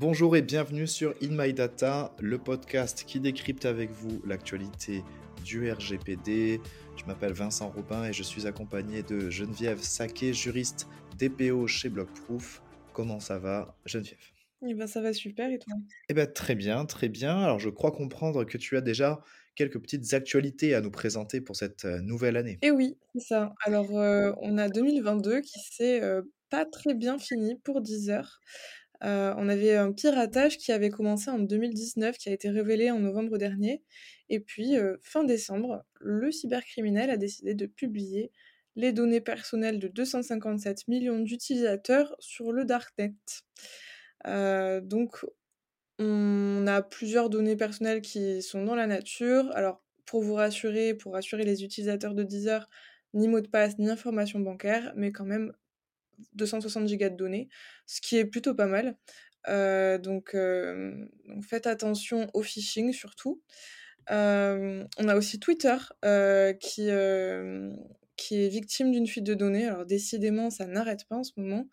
[0.00, 5.02] Bonjour et bienvenue sur In My Data, le podcast qui décrypte avec vous l'actualité
[5.44, 6.60] du RGPD.
[6.96, 10.86] Je m'appelle Vincent Robin et je suis accompagné de Geneviève Saquet, juriste
[11.18, 12.62] DPO chez Blockproof.
[12.92, 14.20] Comment ça va, Geneviève?
[14.64, 15.74] Eh ben, ça va super et toi?
[16.08, 17.36] Eh ben, très bien, très bien.
[17.36, 19.20] Alors, je crois comprendre que tu as déjà
[19.56, 22.60] quelques petites actualités à nous présenter pour cette euh, nouvelle année.
[22.62, 23.52] Eh oui, c'est ça.
[23.64, 28.40] Alors, euh, on a 2022 qui s'est euh, pas très bien fini pour Deezer.
[29.04, 32.98] Euh, on avait un piratage qui avait commencé en 2019, qui a été révélé en
[32.98, 33.82] novembre dernier.
[34.28, 38.32] Et puis, euh, fin décembre, le cybercriminel a décidé de publier
[38.76, 43.14] les données personnelles de 257 millions d'utilisateurs sur le Darknet.
[44.26, 45.24] Euh, donc,
[45.98, 49.50] on a plusieurs données personnelles qui sont dans la nature.
[49.54, 52.68] Alors, pour vous rassurer, pour rassurer les utilisateurs de Deezer,
[53.14, 55.52] ni mot de passe, ni information bancaire, mais quand même
[56.34, 57.48] 260 gigas de données,
[57.86, 58.96] ce qui est plutôt pas mal.
[59.48, 60.94] Euh, donc, euh,
[61.26, 63.40] donc, faites attention au phishing surtout.
[64.10, 65.76] Euh, on a aussi Twitter
[66.60, 69.66] qui est victime d'une fuite de données.
[69.66, 71.68] Alors décidément, ça n'arrête pas en ce moment.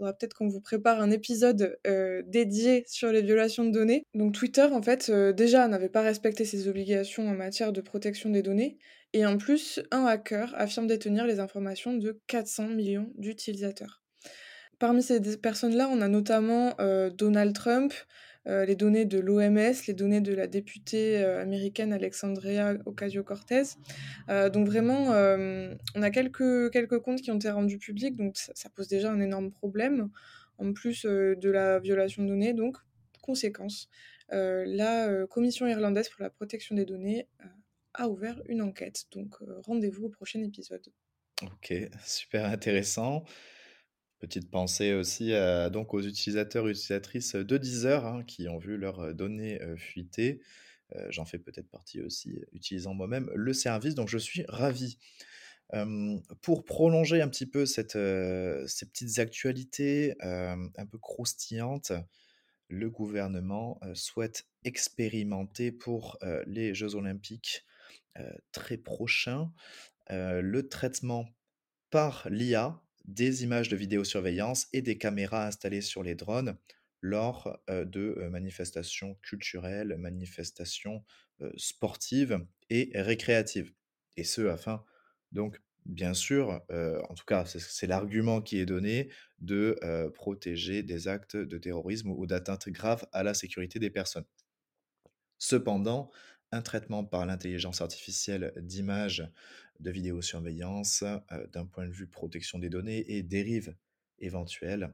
[0.00, 4.06] Il faudra peut-être qu'on vous prépare un épisode euh, dédié sur les violations de données.
[4.14, 8.30] Donc Twitter, en fait, euh, déjà n'avait pas respecté ses obligations en matière de protection
[8.30, 8.78] des données.
[9.12, 14.02] Et en plus, un hacker affirme détenir les informations de 400 millions d'utilisateurs.
[14.78, 17.92] Parmi ces personnes-là, on a notamment euh, Donald Trump,
[18.66, 23.62] les données de l'OMS, les données de la députée euh, américaine Alexandria Ocasio-Cortez.
[24.28, 28.36] Euh, donc vraiment, euh, on a quelques, quelques comptes qui ont été rendus publics, donc
[28.36, 30.10] ça, ça pose déjà un énorme problème,
[30.58, 32.52] en plus euh, de la violation de données.
[32.52, 32.76] Donc,
[33.22, 33.88] conséquence,
[34.32, 37.48] euh, la euh, Commission irlandaise pour la protection des données euh,
[37.94, 39.06] a ouvert une enquête.
[39.12, 40.86] Donc euh, rendez-vous au prochain épisode.
[41.42, 41.72] Ok,
[42.04, 43.24] super intéressant.
[44.20, 48.76] Petite pensée aussi à- donc aux utilisateurs et utilisatrices de Deezer hein, qui ont vu
[48.76, 50.42] leurs euh, données euh, fuiter.
[50.94, 54.98] Euh, J'en fais peut-être partie aussi, euh, utilisant moi-même le service, donc je suis ravi.
[55.72, 57.64] Euh, pour prolonger un petit peu
[57.94, 61.92] euh, ces petites actualités euh, un peu croustillantes,
[62.68, 67.64] le gouvernement euh, souhaite expérimenter pour euh, les Jeux olympiques
[68.18, 69.52] euh, très prochains
[70.10, 71.26] euh, le traitement
[71.90, 76.56] par l'IA des images de vidéosurveillance et des caméras installées sur les drones
[77.00, 81.04] lors de manifestations culturelles, manifestations
[81.56, 83.72] sportives et récréatives.
[84.16, 84.84] Et ce, afin,
[85.32, 89.78] donc, bien sûr, en tout cas, c'est l'argument qui est donné, de
[90.14, 94.26] protéger des actes de terrorisme ou d'atteinte grave à la sécurité des personnes.
[95.38, 96.10] Cependant,
[96.52, 99.28] un traitement par l'intelligence artificielle d'images
[99.80, 103.74] de vidéosurveillance, euh, d'un point de vue protection des données et dérive
[104.18, 104.92] éventuelle,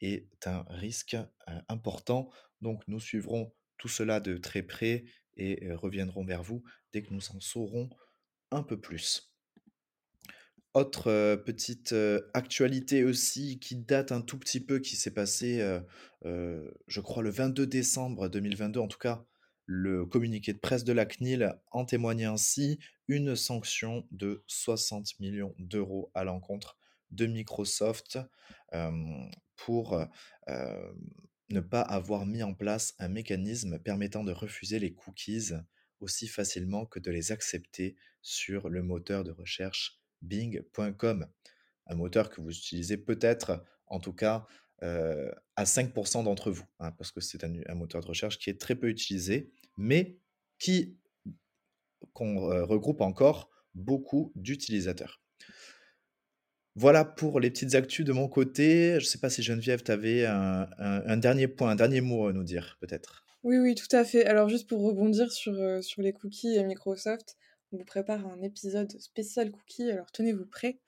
[0.00, 2.30] est un risque euh, important.
[2.60, 5.04] Donc nous suivrons tout cela de très près
[5.36, 7.90] et euh, reviendrons vers vous dès que nous en saurons
[8.50, 9.30] un peu plus.
[10.74, 11.94] Autre petite
[12.34, 15.64] actualité aussi qui date un tout petit peu, qui s'est passée,
[16.24, 19.24] je crois, le 22 décembre 2022, en tout cas,
[19.66, 25.54] le communiqué de presse de la CNIL en témoignait ainsi, une sanction de 60 millions
[25.58, 26.78] d'euros à l'encontre
[27.10, 28.18] de Microsoft
[29.56, 30.06] pour
[31.50, 35.52] ne pas avoir mis en place un mécanisme permettant de refuser les cookies
[36.00, 41.26] aussi facilement que de les accepter sur le moteur de recherche bing.com,
[41.86, 44.46] un moteur que vous utilisez peut-être, en tout cas,
[44.84, 48.60] euh, à 5% d'entre vous, hein, parce que c'est un, moteur de recherche qui est
[48.60, 50.18] très peu utilisé, mais
[50.58, 50.98] qui
[52.12, 55.22] qu'on euh, regroupe encore beaucoup d'utilisateurs.
[56.76, 58.92] Voilà pour les petites actus de mon côté.
[58.92, 62.32] Je ne sais pas si Geneviève, tu avais un, dernier point, un dernier mot à
[62.32, 63.24] nous dire, peut-être.
[63.44, 64.24] Oui, oui, tout à fait.
[64.26, 67.36] Alors, juste pour rebondir sur, euh, sur les cookies et Microsoft,
[67.72, 70.80] on vous prépare un épisode spécial cookies, alors tenez-vous prêts.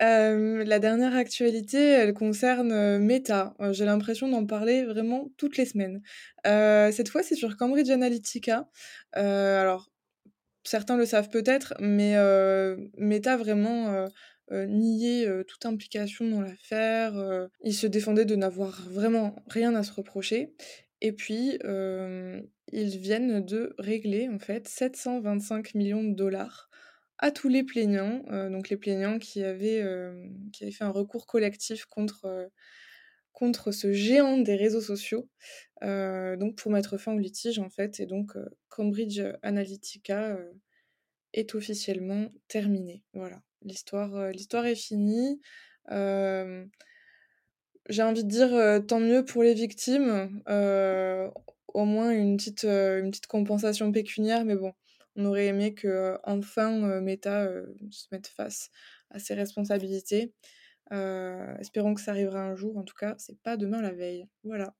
[0.00, 3.54] La dernière actualité, elle concerne Meta.
[3.70, 6.02] J'ai l'impression d'en parler vraiment toutes les semaines.
[6.44, 8.68] Cette fois, c'est sur Cambridge Analytica.
[9.12, 9.90] Alors,
[10.64, 12.14] certains le savent peut-être, mais
[12.98, 14.06] Meta vraiment
[14.52, 17.14] euh, toute implication dans l'affaire.
[17.62, 20.54] Il se défendait de n'avoir vraiment rien à se reprocher.
[21.00, 21.58] Et puis,
[22.72, 26.68] ils viennent de régler en fait 725 millions de dollars
[27.18, 30.90] à tous les plaignants, euh, donc les plaignants qui avaient, euh, qui avaient fait un
[30.90, 32.48] recours collectif contre, euh,
[33.72, 35.28] ce géant des réseaux sociaux,
[35.82, 38.00] donc pour mettre fin au litige en fait.
[38.00, 38.32] Et donc
[38.68, 40.38] Cambridge Analytica
[41.32, 43.02] est officiellement terminée.
[43.12, 45.40] Voilà, l'histoire, est finie.
[47.90, 54.44] J'ai envie de dire, tant mieux pour les victimes, au moins une petite compensation pécuniaire,
[54.44, 54.72] mais bon,
[55.16, 57.48] on aurait aimé qu'enfin, heu, Meta,
[57.90, 58.70] se mette face
[59.10, 60.32] à ses responsabilités.
[61.60, 64.28] Espérons que ça arrivera un jour, en tout cas, c'est pas demain la veille.
[64.44, 64.74] Voilà.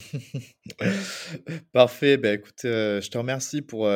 [1.72, 3.88] Parfait, bah, écoute, je te remercie pour,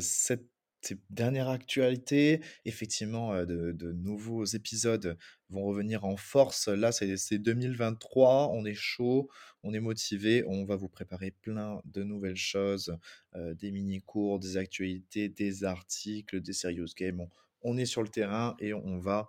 [0.00, 0.51] cette
[0.82, 2.40] ces dernières actualités.
[2.64, 5.16] Effectivement, de nouveaux épisodes
[5.48, 6.68] vont revenir en force.
[6.68, 9.28] Là, c'est c'est 2023, on est chaud,
[9.62, 12.96] on est motivé, on va vous préparer plein de nouvelles choses,
[13.34, 17.20] des mini cours, des actualités, des articles, des serious games.
[17.20, 17.28] On
[17.64, 19.28] on est sur le terrain et on va,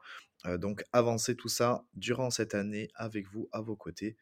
[0.57, 4.17] donc avancer tout ça durant cette année avec vous, à vos côtés,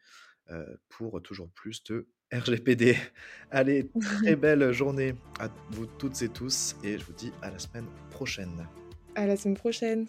[0.88, 2.96] pour toujours plus de RGPD.
[3.50, 7.58] Allez, très belle journée à vous toutes et tous et je vous dis à la
[7.58, 8.66] semaine prochaine.
[9.14, 10.06] À la semaine prochaine.